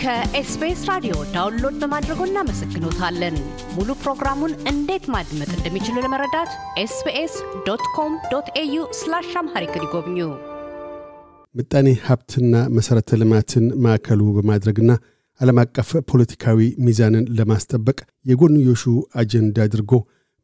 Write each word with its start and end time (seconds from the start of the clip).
ከኤስቢኤስ 0.00 0.82
ራዲዮ 0.90 1.14
ዳውንሎድ 1.34 1.74
በማድረጎ 1.80 2.20
እናመሰግኖታለን። 2.26 3.34
ሙሉ 3.74 3.88
ፕሮግራሙን 4.02 4.52
እንዴት 4.70 5.04
ማድመጥ 5.14 5.48
እንደሚችሉ 5.56 5.96
ለመረዳት 6.04 6.50
sbs 6.82 7.34
dot 7.66 7.84
com 7.96 8.12
dot 8.30 8.46
au 8.60 8.76
slash 9.00 9.28
amharic 9.40 9.74
ይጎብኙ። 9.78 10.18
ምጣኔ 11.54 11.88
ሀብትና 12.06 12.54
መሠረተ 12.76 13.18
ልማትን 13.22 13.66
ማዕከሉ 13.86 14.30
በማድረግና 14.36 14.90
ዓለም 15.40 15.60
አቀፍ 15.64 15.90
ፖለቲካዊ 16.10 16.70
ሚዛንን 16.86 17.26
ለማስጠበቅ 17.38 17.98
የጎንዮሹ 18.26 18.84
አጀንዳ 19.22 19.60
አድርጎ 19.68 19.92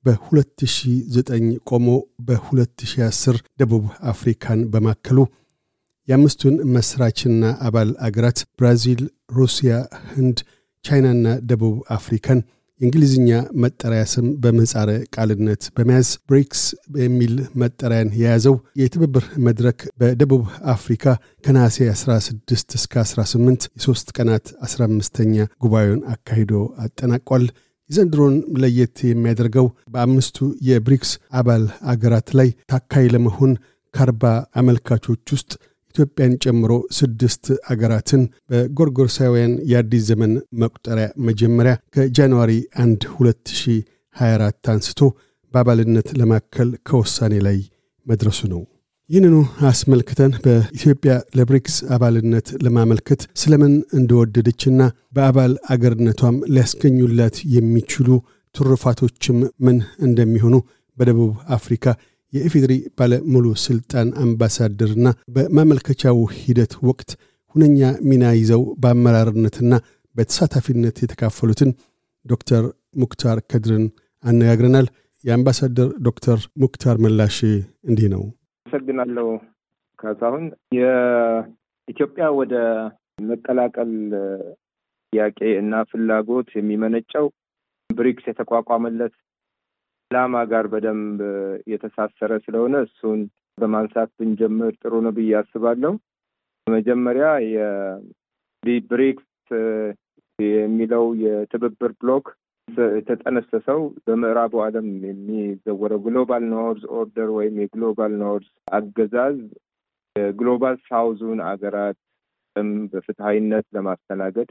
በ2009 0.05 1.41
ቆሞ 1.71 1.89
በ2010 2.27 3.41
ደቡብ 3.63 3.85
አፍሪካን 4.13 4.63
በማከሉ 4.75 5.19
የአምስቱን 6.09 6.57
መስራችና 6.75 7.45
አባል 7.67 7.91
አገራት 8.07 8.41
ብራዚል፣ 8.59 9.01
ሩሲያ፣ 9.37 9.73
ህንድ፣ 10.13 10.39
ቻይናና 10.85 11.27
ደቡብ 11.51 11.77
አፍሪካን 11.97 12.41
የእንግሊዝኛ 12.81 13.29
መጠሪያ 13.63 14.03
ስም 14.13 14.27
በምህፃረ 14.43 14.91
ቃልነት 15.15 15.63
በመያዝ 15.77 16.09
ብሪክስ 16.29 16.63
የሚል 17.01 17.33
መጠሪያን 17.63 18.11
የያዘው 18.19 18.57
የትብብር 18.81 19.25
መድረክ 19.47 19.79
በደቡብ 20.01 20.43
አፍሪካ 20.75 21.05
ከነሐሴ 21.45 21.87
16 21.93 22.77
እስከ 22.79 23.05
18 23.05 23.69
የሦስት 23.77 24.11
ቀናት 24.17 24.49
15ኛ 24.69 25.35
ጉባኤውን 25.65 26.03
አካሂዶ 26.15 26.53
አጠናቋል። 26.85 27.47
የዘንድሮን 27.91 28.37
ለየት 28.63 28.97
የሚያደርገው 29.07 29.67
በአምስቱ 29.95 30.39
የብሪክስ 30.69 31.11
አባል 31.41 31.65
አገራት 31.93 32.31
ላይ 32.39 32.49
ታካይ 32.73 33.09
ለመሆን 33.15 33.53
ከአርባ 33.95 34.25
አመልካቾች 34.61 35.25
ውስጥ 35.35 35.53
ኢትዮጵያን 35.97 36.33
ጨምሮ 36.45 36.73
ስድስት 36.97 37.45
አገራትን 37.71 38.23
በጎርጎርሳውያን 38.51 39.53
የአዲስ 39.71 40.03
ዘመን 40.09 40.33
መቁጠሪያ 40.63 41.07
መጀመሪያ 41.29 41.75
ከጃንዋሪ 41.95 42.53
1 42.83 43.07
2024 43.13 44.71
አንስቶ 44.73 45.01
በአባልነት 45.53 46.09
ለማከል 46.21 46.71
ከውሳኔ 46.89 47.35
ላይ 47.47 47.59
መድረሱ 48.07 48.41
ነው። 48.53 48.61
ይህንኑ 49.11 49.37
አስመልክተን 49.69 50.33
በኢትዮጵያ 50.45 51.13
ለብሪክስ 51.39 51.77
አባልነት 51.97 52.49
ለማመልከት 52.65 53.21
ስለምን 53.41 53.75
እንደወደደችና 53.99 54.81
በአባል 55.17 55.53
አገርነቷም 55.75 56.37
ሊያስገኙላት 56.55 57.39
የሚችሉ 57.55 58.09
ትሩፋቶችም 58.55 59.39
ምን 59.67 59.79
እንደሚሆኑ 60.01 60.55
በደቡብ 60.99 61.33
አፍሪካ 61.57 61.87
የኢፌዴሪ 62.37 62.75
ባለሙሉ 62.99 63.47
ስልጣን 63.65 64.09
አምባሳደርና 64.23 65.07
በማመልከቻው 65.37 66.19
ሂደት 66.39 66.75
ወቅት 66.89 67.11
ሁነኛ 67.55 67.81
ሚና 68.09 68.25
ይዘው 68.39 68.63
በአመራርነትና 68.83 69.75
በተሳታፊነት 70.17 70.97
የተካፈሉትን 71.01 71.71
ዶክተር 72.27 72.65
ሙክታር 72.97 73.39
ከድርን 73.51 73.85
አነጋግረናል። 74.25 74.87
የአምባሳደር 75.25 75.89
ዶክተር 76.07 76.39
ሙክታር 76.63 76.97
ምላሽ 77.05 77.37
እንዲህ 77.89 78.09
ነው። 78.13 78.23
አመሰግናለሁ 78.67 79.27
ካሳሁን። 79.99 80.45
የኢትዮጵያ 80.79 82.27
ወደ 82.39 82.55
መቀላቀል 83.23 83.93
ጥያቄ 85.13 85.41
እና 85.61 85.83
ፍላጎት 85.91 86.49
የሚመነጨው 86.57 87.27
ብሪክስ 87.91 88.25
የተቋቋመለት 88.29 89.15
ዓላማ 90.11 90.41
ጋር 90.51 90.65
በደንብ 90.73 91.21
የተሳሰረ 91.71 92.33
ስለሆነ 92.45 92.75
እሱን 92.87 93.21
በማንሳት 93.59 94.11
ብንጀምር 94.19 94.73
ጥሩ 94.83 94.95
ነው 95.05 95.13
ብዬ 95.17 95.33
አስባለሁ። 95.41 95.93
መጀመሪያ 96.67 97.27
የብሪክስ 98.63 99.29
የሚለው 100.39 101.05
የትብብር 101.23 101.93
ብሎክ 102.01 102.27
የተጠነሰሰው 102.95 103.81
በምዕራቡ 104.07 104.55
ዓለም 104.65 104.89
የሚዘወረው 105.07 106.01
global 106.07 106.45
north 106.53 106.85
order 106.99 107.29
ወይም 107.37 107.57
የ 107.63 107.76
global 107.76 108.15
north 108.23 108.49
አገዛዝ 108.73 109.37
የግሎባል 110.17 110.77
ሳውዙን 110.89 111.41
አገራት 111.51 111.99
በፍትሀይነት 112.93 113.67
ለማስተናገድ 113.77 114.51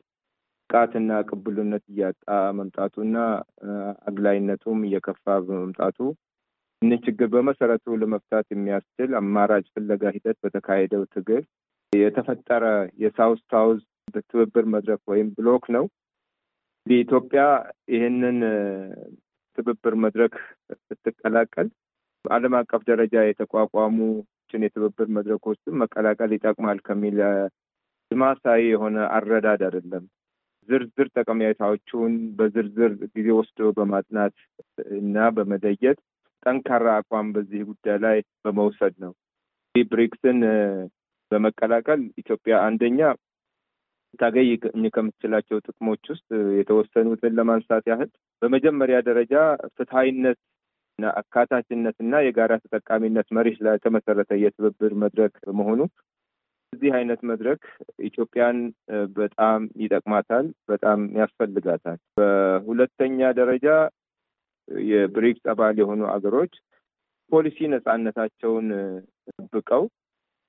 ብቃትና 0.75 1.11
ቅቡልነት 1.27 1.83
እያጣ 1.91 2.23
መምጣቱና 2.57 3.17
አግላይነቱም 4.09 4.79
እየከፋ 4.87 5.25
በመምጣቱ 5.45 5.97
ይህንን 6.81 6.99
ችግር 7.05 7.27
በመሰረቱ 7.33 7.95
ለመፍታት 8.01 8.47
የሚያስችል 8.51 9.11
አማራጭ 9.19 9.63
ፍለጋ 9.75 10.03
ሂደት 10.15 10.37
በተካሄደው 10.43 11.03
ትግል 11.13 11.43
የተፈጠረ 11.93 12.63
የሳውዝ 13.03 13.39
ሳውዝ 13.51 13.79
ትብብር 14.23 14.65
መድረክ 14.75 15.01
ወይም 15.11 15.29
ብሎክ 15.37 15.63
ነው። 15.75 15.85
ኢትዮጵያ 16.85 17.43
ይህንን 17.93 18.39
ትብብር 19.57 19.95
መድረክ 20.05 20.35
ስትቀላቀል 20.89 21.69
በዓለም 22.25 22.57
አቀፍ 22.61 22.83
ደረጃ 22.91 23.15
የተቋቋሙ 23.25 23.99
የትብብር 24.57 25.07
መድረኮችን 25.15 25.79
መቀላቀል 25.79 26.33
ይጠቅማል 26.35 26.77
ከሚል 26.85 27.17
ልማሳዊ 28.11 28.61
የሆነ 28.67 28.97
አረዳድ 29.15 29.63
አይደለም። 29.67 30.03
ዝርዝር 30.69 31.07
ጠቀሜታዎቹን 31.15 32.13
በዝርዝር 32.37 32.91
ጊዜ 33.15 33.27
ወስዶ 33.37 33.69
በማጥናት 33.77 34.35
እና 34.99 35.27
በመለየት 35.35 35.99
ጠንካራ 36.43 36.87
አቋም 36.99 37.27
በዚህ 37.35 37.61
ጉዳይ 37.69 37.97
ላይ 38.05 38.17
በመውሰድ 38.45 38.95
ነው። 39.05 39.13
ብሪክስን 39.75 40.39
በመቀላቀል 41.31 42.01
ኢትዮጵያ 42.21 42.55
አንደኛ 42.67 42.99
ታገኝ 44.19 44.49
ከምትችላቸው 44.95 45.57
ጥቅሞች 45.65 46.03
ውስጥ 46.13 46.27
የተወሰኑትን 46.59 47.35
ለማንሳት 47.39 47.85
ያህል 47.91 48.09
በመጀመሪያ 48.41 48.97
ደረጃ 49.07 49.33
ፍትሀይነት 49.75 50.37
እና 50.99 51.05
አካታችነት 51.21 51.97
እና 52.03 52.21
የጋራ 52.25 52.53
ተጠቃሚነት 52.63 53.27
መርህ 53.37 53.57
ላይ 53.65 53.73
የተመሰረተ 53.77 54.31
የትብብር 54.43 54.93
መድረክ 55.03 55.33
በመሆኑ 55.47 55.79
እዚህ 56.75 56.91
አይነት 56.97 57.21
መድረክ 57.29 57.61
ኢትዮጵያን 58.07 58.57
በጣም 59.17 59.61
ይጠቅማታል፣ 59.83 60.47
በጣም 60.69 60.99
ያስፈልጋታል። 61.19 61.99
በሁለተኛ 62.17 63.19
ደረጃ 63.39 63.67
የብሪክስ 64.89 65.43
አባል 65.51 65.75
የሆኑ 65.81 66.01
አገሮች 66.13 66.53
ፖሊሲ 67.31 67.57
ነጻነታቸውን 67.71 68.67
ጠብቀው 69.31 69.83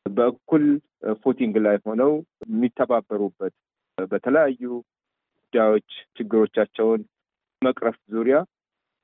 በእኩል 0.06 0.64
footing 1.22 1.54
ላይ 1.64 1.76
ሆነው 1.86 2.12
የሚተባበሩበት 2.46 3.54
በተለያዩ 4.10 4.62
ጉዳዮች 5.42 5.88
ችግሮቻቸውን 6.16 7.00
መቅረፍ 7.62 7.96
ዙሪያ 8.12 8.36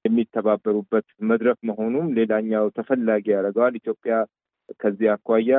የሚተባበሩበት 0.05 1.07
መድረክ 1.31 1.59
መሆኑም 1.69 2.07
ሌላኛው 2.17 2.65
ተፈላጊ 2.77 3.25
ያደርገዋል። 3.35 3.75
ኢትዮጵያ 3.81 4.15
ከዚህ 4.81 5.09
አኳያ 5.13 5.53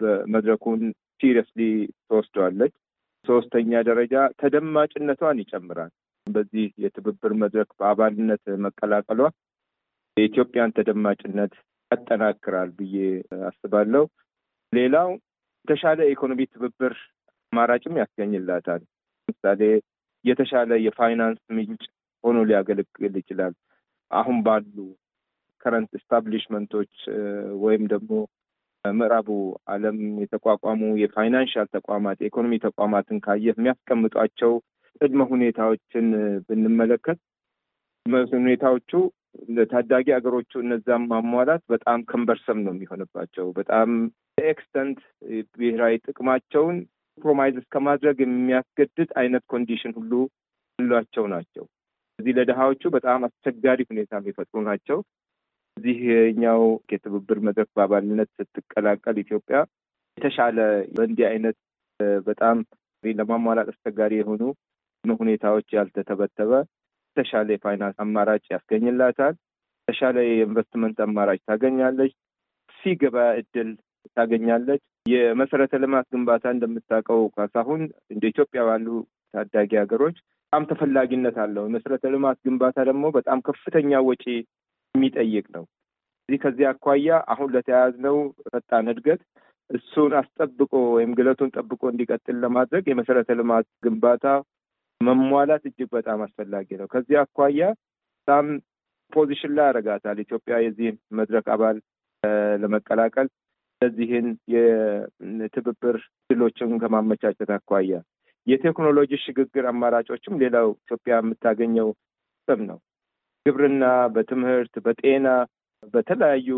በመድረኩን 0.00 0.80
seriously 1.20 1.60
ተወስደዋለች። 2.06 2.72
ሶስተኛ 3.24 3.82
ደረጃ 3.88 4.14
ተደማጭነቷን 4.40 5.40
ይጨምራል። 5.42 5.92
በዚህ 6.26 6.66
የትብብር 6.84 7.32
መድረክ 7.42 7.70
በአባልነት 7.78 8.42
መቀላቀሏ 8.64 9.20
የኢትዮጵያን 10.16 10.74
ተደማጭነት 10.78 11.52
ያጠናክራል 11.90 12.70
ብዬ 12.78 12.96
አስባለሁ። 13.48 14.04
ሌላው 14.72 15.08
የተሻለ 15.64 15.98
የኢኮኖሚ 16.04 16.40
ትብብር 16.52 16.94
አማራጭም 17.52 17.98
ያስገኝላታል። 18.00 18.82
ለምሳሌ 19.28 19.62
የተሻለ 20.24 20.72
የፋይናንስ 20.84 21.40
ምንጭ 21.50 21.82
ሆኖ 22.24 22.38
ሊያገለግል 22.48 23.14
ይችላል። 23.20 23.54
አሁን 24.10 24.36
ባሉ 24.46 24.76
current 25.62 25.90
establishment 25.98 26.70
ኦች 26.70 26.92
ወይም 27.64 27.84
ደግሞ 27.92 28.12
ምዕራቡ 28.84 29.28
ዓለም 29.72 29.98
የተቋቋሙ 30.22 30.80
የ 31.00 31.12
financial 31.12 31.68
ተቋማት 31.76 32.18
የኢኮኖሚ 32.20 32.54
ተቋማትን 32.64 33.18
ካየ 33.26 33.46
የሚያስቀምጧቸው 33.50 34.52
ቅድመ 35.00 35.22
ሁኔታዎችን 35.32 36.06
ብንመለከት 36.48 37.20
ሁኔታዎቹ 38.36 38.90
ለታዳጊ 39.48 40.06
ሀገሮቹ 40.16 40.52
እነዛም 40.62 41.04
ማሟላት 41.12 41.62
በጣም 41.72 42.00
cumbersome 42.08 42.58
ነው 42.64 42.72
የሚሆንባቸው። 42.74 43.46
በጣም 43.58 43.90
extent 44.46 44.98
ብሔራዊ 45.54 45.94
ጥቅማቸውን 46.06 46.76
compromise 47.18 47.56
እስከ 47.62 47.76
ማድረግ 47.86 48.18
የሚያስገድድ 48.22 49.10
አይነት 49.20 49.44
condition 49.52 49.92
ሁሉ 49.98 50.12
ያሏቸው 50.78 51.24
ናቸው። 51.32 51.64
እዚህ 52.18 52.32
ለድሃዎቹ 52.38 52.82
በጣም 52.94 53.20
አስቸጋሪ 53.28 53.80
ሁኔታ 53.90 54.12
የሚፈጥሩ 54.20 54.60
ናቸው። 54.68 54.98
እዚህኛው 55.82 56.62
የትብብር 56.92 57.38
መድረክ 57.46 57.68
በአባልነት 57.76 58.30
ስትቀላቀል 58.38 59.16
ኢትዮጵያ 59.22 59.58
የተሻለ 60.18 60.58
በእንዲህ 60.94 61.26
አይነት 61.30 61.56
በጣም 62.26 62.56
ለማሟላት 63.04 63.68
አስቸጋሪ 63.72 64.12
የሆኑ 64.18 64.42
ሁኔታዎች 65.04 65.68
ያልተተበተበ 65.76 66.50
የተሻለ 67.16 67.48
የፋይናንስ 67.54 67.96
አማራጭ 68.04 68.44
ያስገኝላታል። 68.54 69.34
የተሻለ 69.88 70.16
የኢንቨስትመንት 70.26 70.98
አማራጭ 71.06 71.40
ታገኛለች። 71.48 72.12
ሲ 72.76 72.92
ገበያ 73.00 73.26
እድል 73.40 73.70
ታገኛለች። 74.16 74.80
የመሰረተ 75.06 75.74
ልማት 75.82 76.06
ግንባታ 76.12 76.44
እንደምታውቀው 76.54 77.22
ካሳሁን 77.36 77.82
እንደ 78.10 78.22
ኢትዮጵያ 78.32 78.62
ባሉ 78.68 78.86
ታዳጊ 79.34 79.72
ሀገሮች 79.82 80.16
በጣም 80.44 80.66
ተፈላጊነት 80.70 81.36
አለው። 81.44 81.64
የመሰረተ 81.66 82.04
ልማት 82.14 82.38
ግንባታ 82.46 82.78
ደግሞ 82.88 83.04
በጣም 83.16 83.38
ከፍተኛ 83.46 84.00
ወጪ 84.08 84.24
የሚጠይቅ 84.94 85.46
ነው። 85.56 85.64
እዚህ 86.28 86.38
ከዚህ 86.42 86.66
አኳያ 86.70 87.18
አሁን 87.32 87.48
ለተያያዝነው 87.54 88.16
ፈጣን 88.46 88.90
እድገት 88.92 89.22
እሱን 89.70 90.12
አስጠብቆ 90.20 90.72
ወይም 90.94 91.12
ግለቱን 91.18 91.52
ጠብቆ 91.56 91.82
እንዲቀጥል 91.90 92.36
ለማድረግ 92.44 92.84
የመሰረተ 92.88 93.36
ልማት 93.38 93.66
ግንባታ 93.84 94.24
መሟላት 95.00 95.62
እጅግ 95.68 95.88
በጣም 95.96 96.18
አስፈላጊ 96.26 96.68
ነው። 96.80 96.88
ከዚህ 96.92 97.16
አኳያ 97.22 97.62
በጣም 98.18 98.46
ፖዚሽን 99.12 99.52
ላይ 99.56 99.66
ያደርጋታል 99.68 100.18
ኢትዮጵያ 100.24 100.56
የዚህን 100.62 100.96
መድረክ 101.18 101.46
አባል 101.54 101.78
ለመቀላቀል 102.62 103.28
እነዚህን 103.80 104.26
የትብብር 104.54 105.96
ድሎችን 106.30 106.78
ከማመቻቸት 106.82 107.50
አኳያ 107.56 107.94
የቴክኖሎጂ 108.46 109.12
ሽግግር 109.24 109.64
አማራጮችም 109.70 110.38
ሌላው 110.42 110.68
ኢትዮጵያ 110.78 111.14
የምታገኘው 111.20 111.88
ጥቅም 112.48 112.62
ነው። 112.70 112.78
ግብርና፣ 113.46 113.84
በትምህርት፣ 114.14 114.74
በጤና 114.84 115.26
በተለያዩ 115.94 116.48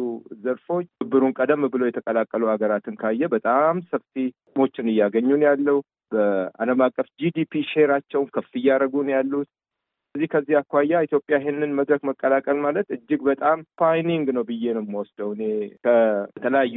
ዘርፎች 0.44 0.86
ትብብሩን 0.94 1.34
ቀደም 1.38 1.62
ብሎ 1.72 1.82
የተቀላቀሉ 1.86 2.42
ሀገራትን 2.50 2.96
ካየ 3.02 3.28
በጣም 3.34 3.76
ሰፊ 3.90 4.12
ጥቅሞችን 4.38 4.90
እያገኙ 4.92 5.28
ነው 5.32 5.46
ያለው። 5.48 5.78
በዓለም 6.12 6.80
አቀፍ 6.86 7.06
ጂዲፒ 7.20 7.52
ሼራቸውን 7.70 8.28
ከፍ 8.34 8.50
እያደረጉ 8.60 8.94
ነው 9.06 9.14
ያሉት። 9.16 9.48
እዚህ 10.14 10.28
ከዚህ 10.32 10.56
አኳያ 10.60 11.00
ኢትዮጵያ 11.06 11.36
ይህንን 11.40 11.70
መድረክ 11.78 12.02
መቀላቀል 12.08 12.58
ማለት 12.66 12.86
እጅግ 12.96 13.20
በጣም 13.30 13.64
ፋይኒንግ 13.80 14.26
ነው 14.36 14.44
ብዬ 14.50 14.64
ነው 14.76 14.84
የምወስደው። 14.84 15.30
እኔ 15.36 15.42
ከተለያዩ 15.84 16.76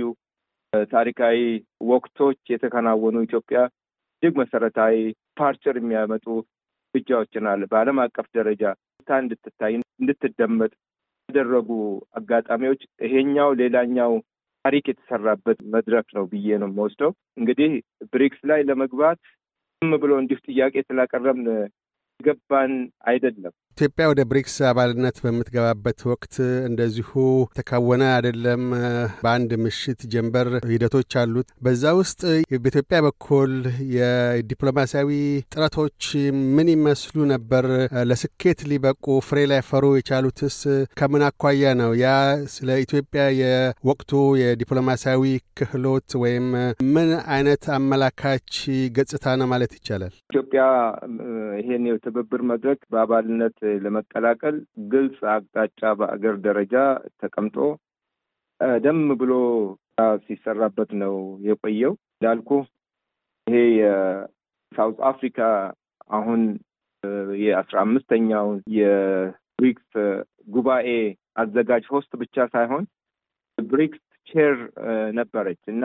ታሪካዊ 0.92 1.38
ወቅቶች 1.92 2.40
የተከናወኑ 2.54 3.18
ኢትዮጵያ 3.28 3.60
እጅግ 4.14 4.34
መሰረታዊ 4.42 4.96
ፓርቸር 5.40 5.76
የሚያመጡ 5.80 6.26
እርምጃዎችን 6.96 7.46
አለ 7.52 7.64
በዓለም 7.72 8.00
አቀፍ 8.04 8.28
ደረጃ 8.38 8.64
ታ 9.08 9.20
እንድትታይ 9.24 9.74
እንድትደመጥ 10.00 10.72
ያደረጉ 11.30 11.70
አጋጣሚዎች 12.18 12.82
ይሄኛው 13.06 13.50
ሌላኛው 13.62 14.14
ታሪክ 14.66 14.86
የተሰራበት 14.90 15.60
መድረክ 15.74 16.08
ነው 16.14 16.24
ብዬ 16.32 16.58
ነው 16.62 16.70
የምወስደው። 16.70 17.12
እንግዲህ 17.38 17.72
ብሪክስ 18.14 18.42
ላይ 18.50 18.62
ለመግባት 18.70 19.20
ዝም 19.82 19.92
ብሎ 20.04 20.12
እንዲሁ 20.22 20.38
ጥያቄ 20.48 20.76
ስላቀረብን 20.88 21.48
ገባን 22.20 22.74
አይደለም። 23.10 23.54
ኢትዮጵያ 23.78 24.06
ወደ 24.12 24.22
ብሪክስ 24.30 24.56
አባልነት 24.68 25.18
በምትገባበት 25.24 26.00
ወቅት 26.10 26.36
እንደዚሁ 26.70 27.10
ተካወነ 27.58 28.04
አይደለም። 28.14 28.62
በአንድ 29.22 29.52
ምሽት 29.64 30.00
ጀንበር 30.14 30.48
ሂደቶች 30.72 31.12
አሉት። 31.22 31.50
በዛ 31.66 31.84
ውስጥ 32.00 32.22
በኢትዮጵያ 32.58 33.00
በኩል 33.08 33.52
የዲፕሎማሲያዊ 33.98 35.10
ጥረቶች 35.54 36.00
ምን 36.56 36.72
ይመስሉ 36.74 37.28
ነበር? 37.34 37.68
ለስኬት 38.12 38.64
ሊበቁ 38.72 39.20
ፍሬ 39.28 39.44
ላይፈሩ 39.52 39.84
የቻሉትስ 39.98 40.58
ከምን 41.00 41.26
አኳያ 41.28 41.76
ነው? 41.82 41.94
ያ 42.04 42.08
ስለ 42.56 42.80
ኢትዮጵያ 42.86 43.22
የወቅቱ 43.42 44.12
የዲፕሎማሲያዊ 44.42 45.24
ክህሎት 45.60 46.10
ወይም 46.24 46.50
ምን 46.94 47.12
አይነት 47.36 47.64
አመላካች 47.78 48.52
ገጽታ 48.98 49.38
ነው 49.40 49.50
ማለት 49.54 49.72
ይቻላል? 49.80 50.14
ኢትዮጵያ 50.32 50.66
ይሄን 51.62 51.88
የትብብር 51.92 52.42
መድረክ 52.52 52.82
በአባልነት 52.92 53.56
ለመቀላቀል 53.84 54.58
ግልጽ 54.92 55.20
አቅጣጫ 55.34 55.82
በአገር 56.00 56.36
ደረጃ 56.46 56.76
ተቀምጦ 57.22 57.58
ደም 58.84 59.02
ብሎ 59.20 59.34
ሲሰራበት 60.26 60.92
ነው 61.02 61.16
የቆየው። 61.48 61.94
እንዳልኩ 62.14 62.50
ይሄ 63.48 63.58
የሳውት 63.80 65.00
አፍሪካ 65.10 65.40
አሁን 66.10 66.42
የአስራ 67.42 67.78
አምስተኛውን 67.84 68.58
የብሪክስ 68.78 69.90
ጉባኤ 70.48 70.90
አዘጋጅ 71.36 71.86
host 71.94 72.12
ብቻ 72.22 72.46
ሳይሆን 72.54 72.84
ብሪክስ 73.58 74.02
chair 74.28 74.56
ነበረች 75.18 75.62
እና 75.68 75.84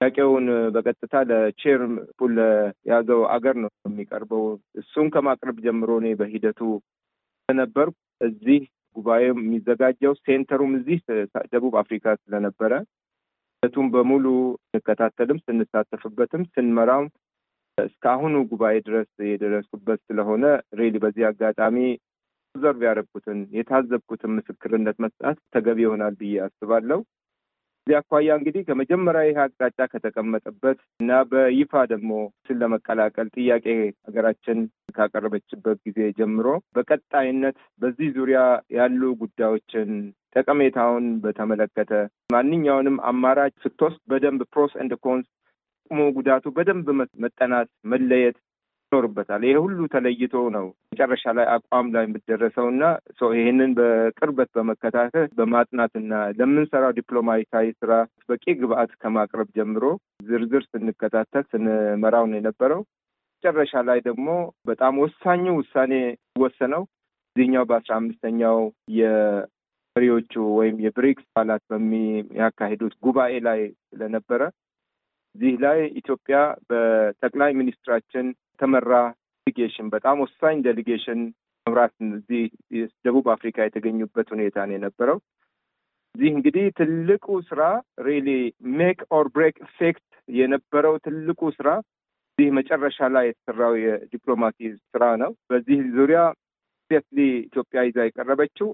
ጥያቄውን 0.00 0.44
በቀጥታ 0.74 1.14
ለ 1.30 1.44
chair 1.44 1.80
ፑል 2.18 2.34
ለያዘው 2.38 3.20
አገር 3.34 3.56
ነው 3.62 3.70
የሚቀርበው። 3.88 4.44
እሱን 4.80 5.06
ከማቅረብ 5.14 5.56
ጀምሮ 5.64 5.90
እኔ 6.00 6.08
በሂደቱ 6.20 6.60
ስለነበርኩ 7.38 7.96
እዚህ 8.20 8.60
ጉባኤው 8.96 9.34
የሚዘጋጀው 9.36 10.12
ሴንተሩም 10.20 10.72
እዚህ 10.78 11.00
ደቡብ 11.52 11.74
አፍሪካ 11.82 12.14
ስለነበረ 12.20 12.72
ሂደቱን 13.62 13.86
በሙሉ 13.94 14.26
ስንከታተልም 14.66 15.38
ስንሳተፍበትም 15.44 16.42
ስንመራም 16.52 17.06
እስካሁኑ 17.78 18.34
ጉባኤ 18.50 18.76
ድረስ 18.86 19.10
የደረሱበት 19.28 20.00
ስለሆነ 20.08 20.44
really 20.78 20.96
በዚህ 21.04 21.24
አጋጣሚ 21.28 21.76
observe 22.54 22.80
ያደረግኩትን 22.86 23.38
የታዘብኩትን 23.56 24.34
ምስክርነት 24.36 24.96
መስጣት 25.04 25.38
ተገቢ 25.54 25.78
ይሆናል 25.84 26.14
ብዬ 26.20 26.36
አስባለሁ። 26.46 27.00
እዚህ 27.88 27.98
አኳያ 27.98 28.30
እንግዲህ 28.38 28.62
ከመጀመሪያ 28.68 29.20
ይህ 29.26 29.36
አቅጣጫ 29.42 29.78
ከተቀመጠበት 29.92 30.78
እና 31.00 31.10
በይፋ 31.30 31.82
ደግሞ 31.92 32.10
ስን 32.46 32.58
ለመቀላቀል 32.62 33.28
ጥያቄ 33.36 33.64
ሀገራችን 34.08 34.58
ካቀረበችበት 34.96 35.78
ጊዜ 35.86 36.08
ጀምሮ 36.18 36.46
በቀጣይነት 36.76 37.56
በዚህ 37.80 38.08
ዙሪያ 38.18 38.40
ያሉ 38.76 39.00
ጉዳዮችን 39.22 39.90
ጠቀሜታውን 40.36 41.06
በተመለከተ 41.24 41.92
ማንኛውንም 42.34 42.98
አማራጭ 43.10 43.54
ስትወስድ 43.64 44.02
በደንብ 44.12 44.42
pros 44.52 44.74
and 44.82 44.94
cons 45.06 45.26
ጥቅሙ 45.90 46.10
ጉዳቱ 46.18 46.46
በደንብ 46.56 46.88
መጠናት 47.24 47.70
መለየት 47.92 48.38
ይኖርበታል። 48.92 49.42
ይሄ 49.46 49.56
ሁሉ 49.64 49.78
ተለይቶ 49.94 50.34
ነው 50.54 50.66
መጨረሻ 50.92 51.24
ላይ 51.38 51.46
አቋም 51.54 51.86
ላይ 51.94 52.04
የምትደረሰው 52.06 52.66
እና 52.72 52.82
ይህንን 53.36 53.70
በቅርበት 53.78 54.50
በመከታተል 54.56 55.26
በማጥናትና 55.38 56.12
ለምንሰራው 56.38 56.92
ዲፕሎማሲያዊ 56.98 57.66
ስራ 57.80 57.92
በቂ 58.28 58.44
ግብአት 58.60 58.92
ከማቅረብ 59.02 59.48
ጀምሮ 59.58 59.84
ዝርዝር 60.28 60.64
ስንከታተል 60.70 61.44
ስንመራው 61.52 62.26
ነው 62.30 62.38
የነበረው። 62.40 62.80
መጨረሻ 63.44 63.72
ላይ 63.88 63.98
ደግሞ 64.06 64.28
በጣም 64.68 64.94
ወሳኙ 65.02 65.44
ውሳኔ 65.58 65.92
ወሰነው 66.42 66.82
እዚህኛው 67.36 67.64
በአስራ 67.68 67.92
አምስተኛው 68.00 68.58
የመሪዎቹ 68.98 70.32
ወይም 70.58 70.76
የብሪክስ 70.84 71.26
አባላት 71.30 71.62
በሚያካሂዱት 71.70 72.94
ጉባኤ 73.04 73.34
ላይ 73.46 73.60
ስለነበረ 73.88 74.42
እዚህ 75.34 75.54
ላይ 75.64 75.78
ኢትዮጵያ 76.00 76.36
በጠቅላይ 76.70 77.50
ሚኒስትራችን 77.58 78.26
ተመራ 78.60 78.92
delegation 79.46 79.86
በጣም 79.92 80.16
ወሳኝ 80.24 80.56
delegation 80.66 81.20
መምራት 81.66 81.94
እዚህ 82.10 82.42
ደቡብ 83.04 83.26
አፍሪካ 83.34 83.66
የተገኙበት 83.66 84.28
ሁኔታ 84.34 84.56
ነው 84.66 84.74
የነበረው። 84.76 85.18
እዚህ 86.14 86.30
እንግዲህ 86.34 86.66
ትልቁ 86.78 87.26
ስራ 87.48 87.62
really 88.06 88.28
make 88.78 89.00
or 89.16 89.26
break 89.34 89.56
effect 89.66 90.06
የነበረው 90.28 90.94
ትልቁ 91.04 91.40
ስራ 91.58 91.68
እዚህ 92.30 92.48
መጨረሻ 92.58 92.98
ላይ 93.14 93.24
የተሰራው 93.28 93.74
የዲፕሎማሲ 93.82 94.58
ስራ 94.92 95.04
ነው። 95.22 95.30
በዚህ 95.50 95.78
ዙሪያ 95.96 96.20
ኢትዮጵያ 97.46 97.80
ይዛ 97.86 97.98
የቀረበችው 98.04 98.68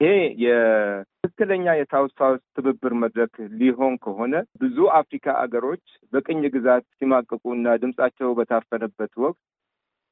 ይሄ 0.00 0.14
የትክክለኛ 0.44 1.74
የሳውት 1.76 2.12
ሳውት 2.18 2.42
ትብብር 2.56 2.92
መድረክ 3.02 3.34
ሊሆን 3.60 3.94
ከሆነ 4.04 4.34
ብዙ 4.62 4.78
አፍሪካ 4.98 5.36
አገሮች 5.42 5.84
በቅኝ 6.12 6.40
ግዛት 6.56 6.84
ሲማቅቁ 6.96 7.42
እና 7.54 7.76
ድምጻቸው 7.82 8.30
በታፈነበት 8.38 9.12
ወቅት 9.24 9.40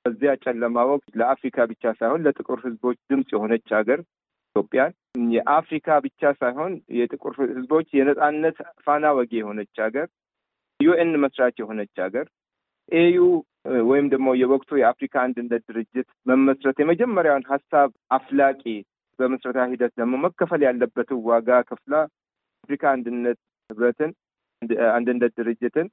በዚያ 0.04 0.32
ጨለማ 0.44 0.78
ወቅት 0.90 1.10
ለአፍሪካ 1.20 1.66
ብቻ 1.70 1.92
ሳይሆን 1.98 2.24
ለጥቁር 2.26 2.58
ሕዝቦች 2.64 2.98
ድምፅ 3.10 3.28
የሆነች 3.34 3.68
ሀገር 3.78 4.00
ኢትዮጵያን 4.56 4.92
የአፍሪካ 5.32 5.96
ብቻ 6.04 6.32
ሳይሆን 6.40 6.72
የጥቁር 6.98 7.34
ሕዝቦች 7.50 7.88
የነጻነት 7.98 8.56
ፋና 8.84 9.12
ወጊ 9.18 9.32
የሆነች 9.40 9.74
ሀገር 9.84 10.08
UN 10.80 11.12
መስራች 11.24 11.56
የሆነች 11.60 11.94
ሀገር 12.04 12.26
AU 12.98 13.18
ወይም 13.90 14.06
ደግሞ 14.12 14.28
የወቅቱ 14.38 14.70
የአፍሪካ 14.80 15.14
አንድነት 15.26 15.62
ድርጅት 15.70 16.08
መመስረት 16.30 16.76
የመጀመሪያውን 16.82 17.46
ሀሳብ 17.52 17.88
አፍላቂ 18.16 18.62
በምስረታ 19.18 19.66
ሂደት 19.73 19.92
ደግሞ 20.00 20.14
መከፈል 20.25 20.62
ያለበትን 20.66 21.18
ዋጋ 21.28 21.59
ከፍላ 21.68 21.94
አፍሪካ 22.64 22.85
አንድነት 22.92 23.38
ህብረትን 23.71 24.12
አንድነት 24.92 25.33
ድርጅትን 25.40 25.88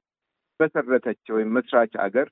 መሰረተች 0.60 1.20
ወይም 1.34 1.50
መስራች 1.56 1.92
አገር። 2.04 2.28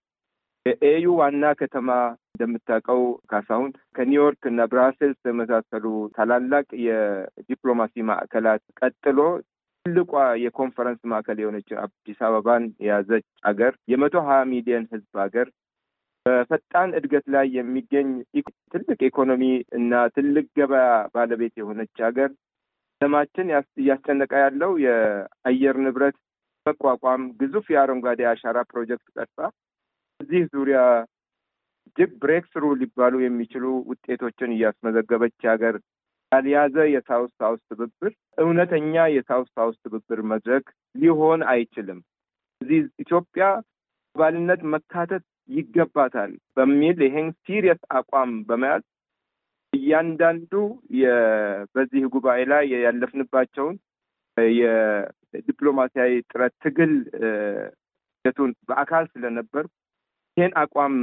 የ 0.67 0.87
AU 0.87 1.07
ዋና 1.19 1.45
ከተማ 1.61 1.91
እንደምታውቀው 2.33 3.01
ካሳሁን 3.31 3.71
ከኒውዮርክ 3.97 4.43
እና 4.51 4.67
ብራስልስ 4.73 5.21
የመሳሰሉ 5.25 5.85
ታላላቅ 6.17 6.67
የዲፕሎማሲ 6.87 8.03
ማዕከላት 8.11 8.63
ቀጥሎ 8.81 9.19
ትልቋ 9.85 10.13
የኮንፈረንስ 10.43 11.01
ማዕከል 11.11 11.39
የሆነች 11.41 11.69
አዲስ 11.83 12.19
አበባን 12.27 12.65
የያዘች 12.85 13.27
አገር 13.51 13.73
የመቶ 13.93 14.17
ሀያ 14.27 14.41
ሚሊዮን 14.53 14.85
ህዝብ 14.93 15.13
ሀገር 15.23 15.49
በፈጣን 16.31 16.91
እድገት 16.99 17.27
ላይ 17.35 17.47
የሚገኝ 17.57 18.09
ትልቅ 18.73 18.99
ኢኮኖሚ 19.09 19.45
እና 19.79 19.93
ትልቅ 20.17 20.47
ገበያ 20.59 20.85
ባለቤት 21.15 21.55
የሆነች 21.61 21.95
ሀገር 22.07 22.31
ዓለማችን 23.01 23.47
እያስጨነቀ 23.81 24.33
ያለው 24.43 24.73
የአየር 24.85 25.77
ንብረት 25.85 26.17
መቋቋም 26.67 27.23
ግዙፍ 27.41 27.67
የአረንጓዴ 27.73 28.21
አሻራ 28.33 28.59
ፕሮጀክት 28.71 29.07
ቀርጻ 29.15 29.39
እዚህ 30.21 30.43
ዙሪያ 30.55 30.81
እጅግ 31.87 32.11
break 32.23 32.45
ሊባሉ 32.81 33.15
የሚችሉ 33.23 33.65
ውጤቶችን 33.91 34.55
እያስመዘገበች 34.57 35.39
ሀገር 35.53 35.77
ያልያዘ 36.33 36.77
የሳውስ 36.93 37.33
ሳውስ 37.41 37.61
ትብብር 37.71 38.13
እውነተኛ 38.39 38.95
የሳውስ 39.15 39.49
ሳውስ 39.57 39.77
ትብብር 39.85 40.21
መድረክ 40.33 40.67
ሊሆን 40.95 41.41
አይችልም። 41.53 41.99
እዚህ 42.61 42.81
ኢትዮጵያ 43.05 43.45
አባልነት 44.17 44.61
መካተት 44.75 45.25
ይገባታል 45.51 46.33
በሚል 46.57 46.99
ይሄን 47.07 47.29
serious 47.45 47.81
አቋም 47.99 48.33
በመያዝ 48.49 48.85
እያንዳንዱ 49.73 50.53
በዚህ 51.75 52.05
ጉባኤ 52.15 52.41
ላይ 52.53 52.65
ያለፍንባቸውን 52.85 53.77
የዲፕሎማሲያዊ 54.61 56.13
ጥረት 56.31 56.55
ትግል 56.65 56.93
ሂደቱን 58.25 58.51
በአካል 58.69 59.05
ስለነበር 59.13 59.65
ይህን 60.37 60.53
አቋም 60.63 60.97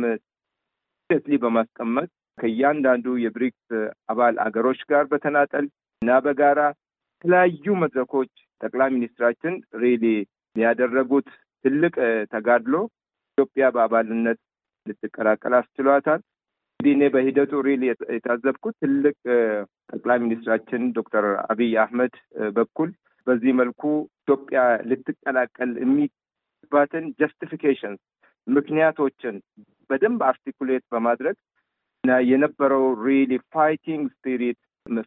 seriously 1.09 1.37
በማስቀመጥ 1.43 2.09
ከእያንዳንዱ 2.37 3.07
የብሪክስ 3.23 3.67
አባል 4.11 4.35
አገሮች 4.45 4.79
ጋር 4.91 5.05
በተናጠል 5.11 5.65
እና 6.01 6.17
በጋራ 6.25 6.61
የተለያዩ 7.15 7.75
መድረኮች 7.83 8.31
ጠቅላይ 8.61 8.89
ሚኒስትራችን 8.95 9.53
really 9.83 10.03
ያደረጉት 10.55 11.29
ትልቅ 11.65 11.95
ተጋድሎ 12.33 12.75
ኢትዮጵያ 13.37 13.65
በአባልነት 13.73 14.37
ልትቀላቀል 14.85 15.53
አስችሏታል። 15.57 16.19
እንግዲህ 16.79 16.93
እኔ 16.95 17.03
በሂደቱ 17.13 17.51
really 17.67 17.81
የታዘብኩት 17.85 18.75
ትልቅ 18.83 19.15
ጠቅላይ 19.91 20.17
ሚኒስትራችን 20.23 20.81
ዶክተር 20.97 21.25
አብይ 21.45 21.73
አህመድ 21.83 22.15
በኩል 22.57 22.89
በዚህ 23.27 23.53
መልኩ 23.59 23.83
ኢትዮጵያ 24.19 24.59
ልትቀላቀል 24.89 25.71
የሚገባትን 25.81 27.05
justification 27.19 27.93
ምክንያቶችን 28.47 29.35
በደንብ 29.89 30.21
articulate 30.29 30.83
በማድረግ 30.91 31.37
እና 32.03 32.17
የነበረው 32.29 32.85
really 33.05 33.31
fighting 33.53 34.05
spirit 34.15 34.59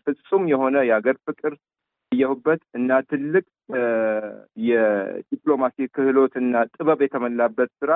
ፍጹም 0.07 0.45
የሆነ 0.53 0.77
የሀገር 0.89 1.19
ፍቅር 1.27 1.53
ያየሁበት 2.13 2.63
እና 2.79 3.01
ትልቅ 3.11 3.45
የዲፕሎማሲ 4.71 5.77
ክህሎት 5.95 6.35
እና 6.43 6.65
ጥበብ 6.75 7.01
የተሞላበት 7.05 7.71
ስራ 7.81 7.93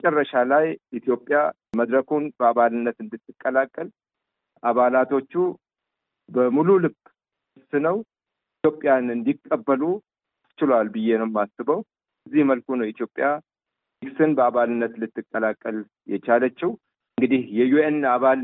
መጨረሻ 0.00 0.32
ላይ 0.50 0.66
ኢትዮጵያ 0.98 1.38
መድረኩን 1.78 2.24
በአባልነት 2.38 2.96
እንድትቀላቀል 3.04 3.88
አባላቶቹ 4.62 5.32
በሙሉ 6.28 6.68
ልብ 6.84 6.94
ሆነው 7.72 7.96
ኢትዮጵያን 8.56 9.12
እንዲቀበሉ 9.14 9.82
ችሏል 10.58 10.88
ብዬ 10.94 11.18
ነው 11.20 11.28
የማስበው። 11.30 11.80
እዚህ 12.26 12.46
መልኩ 12.50 12.68
ነው 12.80 12.86
ኢትዮጵያ 12.92 13.26
ብሪክስን 14.02 14.32
በአባልነት 14.38 14.94
ልትቀላቀል 15.02 15.78
የቻለችው። 16.08 16.72
እንግዲህ 17.20 17.40
የ 17.56 17.76
UN 17.76 17.96
አባል 18.10 18.42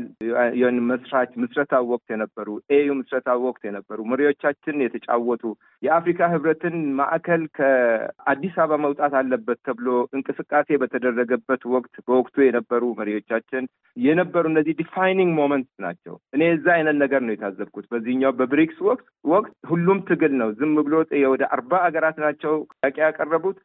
UN 0.57 0.75
መስራች 0.89 1.31
ምስረታ 1.41 1.77
ወቅት 1.87 2.07
የነበሩ 2.13 2.47
AU 2.75 2.89
ምስረታ 2.99 3.29
ወቅት 3.45 3.63
የነበሩ 3.67 3.99
መሪዎቻችን 4.09 4.83
የተጫወቱ 4.83 5.43
የአፍሪካ 5.83 6.27
ህብረትን 6.33 6.75
ማዕከል 6.99 7.43
ከአዲስ 7.57 8.55
አበባ 8.63 8.77
መውጣት 8.83 9.13
አለበት 9.19 9.59
ተብሎ 9.67 9.87
እንቅስቃሴ 10.17 10.77
በተደረገበት 10.81 11.63
ወቅት 11.73 11.95
በወቅቱ 12.05 12.37
የነበሩ 12.45 12.83
መሪዎቻችን 12.99 13.65
የነበሩ 13.97 14.45
እነዚህ 14.51 14.77
defining 14.81 15.33
moments 15.39 15.75
ናቸው። 15.85 16.15
እኔ 16.33 16.51
እዛ 16.55 16.67
አይነት 16.75 16.97
ነገር 17.03 17.23
ነው 17.25 17.33
የታዘብኩት። 17.33 17.87
በዚህኛው 17.91 18.35
በብሪክስ 18.39 18.79
ወቅት 18.89 19.05
ወቅት 19.29 19.55
ሁሉም 19.71 20.01
ትግል 20.09 20.35
ነው። 20.41 20.51
ዝም 20.59 20.75
ብሎ 20.81 20.93
ወደ 21.27 21.43
አርባ 21.53 21.81
ሀገራት 21.85 22.19
ናቸው 22.25 22.53
ጥያቄ 22.77 22.97
ያቀረቡት። 23.05 23.57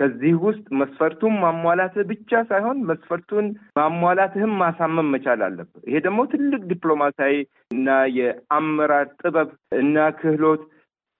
ከዚህ 0.00 0.34
ውስጥ 0.44 0.66
መስፈርቱን 0.80 1.34
ማሟላትህ 1.40 2.04
ብቻ 2.10 2.40
ሳይሆን 2.50 2.78
መስፈርቱን 2.90 3.46
ማሟላትህም 3.78 4.52
ማሳመን 4.60 5.10
መቻል 5.12 5.40
አለብህ። 5.46 5.82
ይሄ 5.88 5.98
ደግሞ 6.06 6.20
ትልቅ 6.32 6.60
ዲፕሎማሲያዊ 6.70 7.34
እና 7.70 7.88
የአመራር 8.16 9.08
ጥበብ 9.20 9.50
እና 9.80 10.06
ክህሎት 10.20 10.62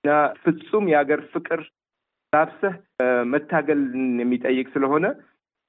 እና 0.04 0.12
ፍጹም 0.42 0.86
የሀገር 0.92 1.22
ፍቅር 1.32 1.60
ላብሰህ 2.32 2.74
መታገልን 3.30 3.92
የሚጠይቅ 4.22 4.66
ስለሆነ 4.74 5.06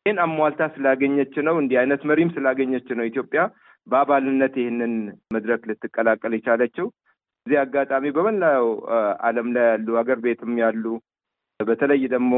ይህን 0.05 0.19
አሟልታ 0.23 0.61
ስላገኘች 0.75 1.35
ነው። 1.47 1.55
እንዲህ 1.61 1.77
አይነት 1.81 2.01
መሪም 2.09 2.33
ስላገኘች 2.35 2.87
ነው 2.97 3.05
ኢትዮጵያ 3.05 3.41
በአባልነት 3.87 4.53
ይህንን 4.61 4.93
መድረክ 5.35 5.61
ልትቀላቀል 5.69 6.33
የቻለችው። 6.35 6.87
እዚህ 7.47 7.57
አጋጣሚ 7.61 8.05
በመላው 8.15 8.65
ዓለም 9.25 9.47
ላይ 9.55 9.65
ያሉ 9.69 9.87
ሀገር 9.99 10.19
ቤትም 10.25 10.53
ያሉ 10.61 10.83
በተለይ 11.67 12.01
ደግሞ 12.13 12.33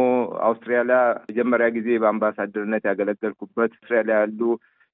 አውስትራሊያ 0.48 1.00
መጀመሪያ 1.24 1.68
ጊዜ 1.78 1.90
በአምባሳደርነት 2.04 2.84
ያገለገልኩበት 2.90 3.72
አውስትራሊያ 3.72 4.16
ያሉ 4.22 4.40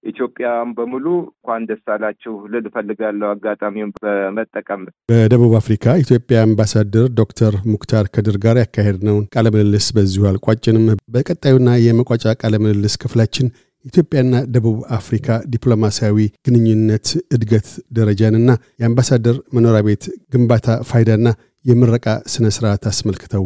ኢትዮጵያን 0.04 0.70
በሙሉ 0.76 1.06
እንኳን 1.24 1.66
ደስ 1.70 1.82
አላችሁ 1.94 2.34
ልል 2.52 2.66
እፈልጋለሁ 2.70 3.30
አጋጣሚውን 3.32 3.92
በመጠቀም። 3.98 4.82
በደቡብ 5.12 5.54
አፍሪካ 5.60 5.96
ኢትዮጵያ 6.04 6.38
አምባሳደር 6.46 7.08
ዶክተር 7.20 7.56
ሙክታር 7.72 8.06
ከድር 8.16 8.38
ጋር 8.46 8.58
ያካሄድነውን 8.62 9.26
ቃለ 9.34 9.48
ምልልስ 9.56 9.88
በዚሁ 9.98 10.24
አልቋጭንም። 10.32 10.86
በቀጣዩና 11.16 11.72
የመቋጫ 11.86 12.36
ቃለ 12.44 12.56
ምልልስ 12.64 12.96
ክፍላችን 13.04 13.50
ኢትዮጵያና 13.86 14.36
ደቡብ 14.54 14.80
አፍሪካ 14.96 15.38
ዲፕሎማሲያዊ 15.52 16.18
ግንኙነት 16.48 17.08
እድገት 17.36 17.68
ደረጃንና 17.98 18.50
የአምባሳደር 18.82 19.38
መኖሪያ 19.56 19.84
ቤት 19.88 20.04
ግንባታ 20.34 20.80
ፋይዳና 20.90 21.28
የምረቃ 21.66 22.08
ስነ 22.34 22.48
ስርዓት 22.56 22.84
አስመልክተው 22.92 23.46